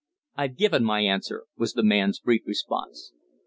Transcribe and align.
"I've 0.35 0.57
given 0.57 0.83
my 0.83 1.01
answer," 1.01 1.43
was 1.57 1.73
the 1.73 1.83
man's 1.83 2.17
brief 2.19 2.41
response. 2.47 3.13